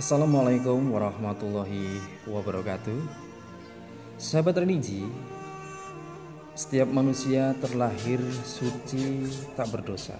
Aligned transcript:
Assalamualaikum 0.00 0.96
warahmatullahi 0.96 2.00
wabarakatuh. 2.24 3.04
Sahabat 4.16 4.56
religi, 4.64 5.04
setiap 6.56 6.88
manusia 6.88 7.52
terlahir 7.60 8.16
suci 8.48 9.28
tak 9.52 9.68
berdosa. 9.68 10.16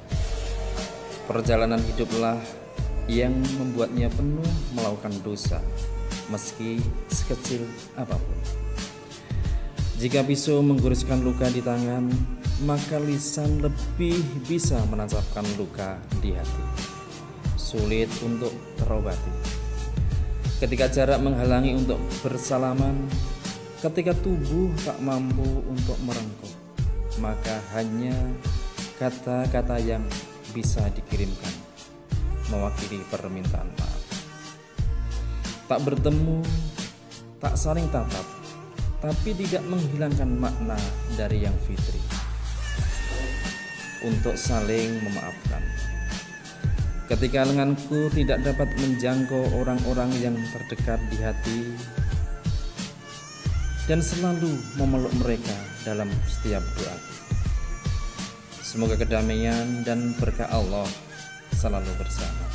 Perjalanan 1.24 1.80
hiduplah 1.80 2.36
yang 3.08 3.32
membuatnya 3.56 4.12
penuh 4.12 4.44
melakukan 4.76 5.16
dosa, 5.24 5.64
meski 6.28 6.76
sekecil 7.08 7.64
apa 7.96 8.20
pun. 8.20 8.38
Jika 9.96 10.28
pisau 10.28 10.60
mengguruskan 10.60 11.24
luka 11.24 11.48
di 11.48 11.64
tangan, 11.64 12.04
maka 12.68 13.00
lisan 13.00 13.64
lebih 13.64 14.20
bisa 14.44 14.76
menancapkan 14.92 15.48
luka 15.56 15.96
di 16.20 16.36
hati. 16.36 16.64
Sulit 17.56 18.12
untuk 18.20 18.52
terobati. 18.76 19.69
Ketika 20.60 20.92
jarak 20.92 21.24
menghalangi 21.24 21.72
untuk 21.72 21.96
bersalaman, 22.20 23.08
ketika 23.80 24.12
tubuh 24.12 24.68
tak 24.84 25.00
mampu 25.00 25.64
untuk 25.64 25.96
merengkuh, 26.04 26.52
maka 27.16 27.64
hanya 27.72 28.12
kata-kata 29.00 29.80
yang 29.80 30.04
bisa 30.52 30.84
dikirimkan 30.92 31.48
mewakili 32.52 33.00
permintaan 33.08 33.72
maaf. 33.72 34.02
Tak 35.64 35.80
bertemu, 35.80 36.44
tak 37.40 37.56
saling 37.56 37.88
tatap, 37.88 38.28
tapi 39.00 39.32
tidak 39.32 39.64
menghilangkan 39.64 40.28
makna 40.28 40.76
dari 41.16 41.40
yang 41.40 41.56
fitri 41.64 42.04
untuk 44.04 44.36
saling 44.36 45.00
memaafkan. 45.08 45.64
Ketika 47.10 47.42
lenganku 47.42 48.06
tidak 48.14 48.38
dapat 48.46 48.70
menjangkau 48.78 49.58
orang-orang 49.58 50.14
yang 50.22 50.38
terdekat 50.54 51.02
di 51.10 51.18
hati 51.18 51.60
dan 53.90 53.98
selalu 53.98 54.54
memeluk 54.78 55.10
mereka 55.18 55.58
dalam 55.82 56.06
setiap 56.30 56.62
doa. 56.78 56.96
Semoga 58.62 58.94
kedamaian 58.94 59.82
dan 59.82 60.14
berkah 60.22 60.46
Allah 60.54 60.86
selalu 61.58 61.90
bersama. 61.98 62.46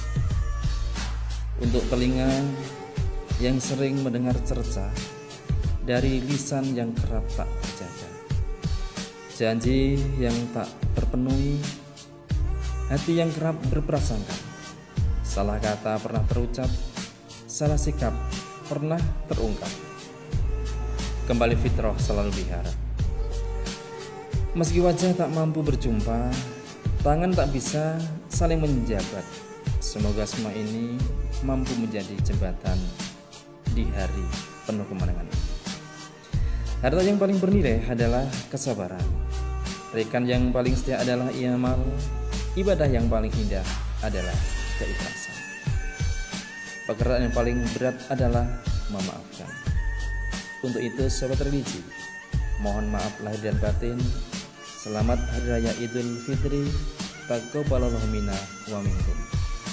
Untuk 1.60 1.84
telinga 1.92 2.32
yang 3.44 3.60
sering 3.60 4.00
mendengar 4.00 4.40
cerca 4.48 4.88
dari 5.84 6.24
lisan 6.24 6.72
yang 6.72 6.96
kerap 6.96 7.28
tak 7.36 7.52
terjaga. 7.60 8.10
Janji 9.36 10.00
yang 10.16 10.36
tak 10.56 10.72
terpenuhi, 10.96 11.60
hati 12.90 13.18
yang 13.18 13.34
kerap 13.34 13.58
berprasangka. 13.74 14.36
Salah 15.26 15.58
kata 15.58 15.98
pernah 15.98 16.22
terucap, 16.30 16.70
salah 17.50 17.80
sikap 17.82 18.14
pernah 18.70 19.02
terungkap. 19.26 19.70
Kembali 21.26 21.58
fitrah 21.58 21.98
selalu 21.98 22.30
diharap. 22.38 22.78
Meski 24.54 24.80
wajah 24.80 25.18
tak 25.18 25.34
mampu 25.34 25.66
berjumpa, 25.66 26.32
tangan 27.02 27.34
tak 27.34 27.52
bisa 27.52 27.98
saling 28.30 28.62
menjabat. 28.62 29.26
Semoga 29.82 30.24
semua 30.24 30.54
ini 30.54 30.96
mampu 31.44 31.74
menjadi 31.76 32.16
jembatan 32.24 32.78
di 33.74 33.84
hari 33.92 34.26
penuh 34.64 34.86
kemenangan 34.88 35.28
ini. 35.28 35.44
Harta 36.86 37.02
yang 37.02 37.18
paling 37.18 37.42
bernilai 37.42 37.82
adalah 37.90 38.24
kesabaran. 38.54 39.02
Rekan 39.92 40.30
yang 40.30 40.54
paling 40.54 40.78
setia 40.78 41.02
adalah 41.02 41.34
iamal. 41.34 41.82
Ibadah 42.56 42.88
yang 42.88 43.12
paling 43.12 43.36
indah 43.36 43.68
adalah 44.00 44.32
keikhlasan. 44.80 45.36
Pekerjaan 46.88 47.28
yang 47.28 47.36
paling 47.36 47.60
berat 47.76 48.00
adalah 48.08 48.48
memaafkan. 48.88 49.52
Untuk 50.64 50.80
itu, 50.80 51.04
sahabat 51.12 51.44
religi, 51.44 51.84
mohon 52.64 52.88
maaf 52.88 53.12
lahir 53.20 53.52
dan 53.52 53.60
batin. 53.60 54.00
Selamat 54.80 55.20
Hari 55.36 55.48
Raya 55.52 55.74
Idul 55.84 56.16
Fitri. 56.24 56.64
Taqabbalallahu 57.28 58.08
minna 58.16 58.38
wa 58.72 58.80
minkum. 58.80 59.18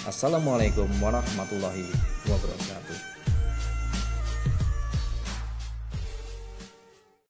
Assalamualaikum 0.02 0.90
warahmatullahi 0.98 1.86
wabarakatuh. 2.26 3.21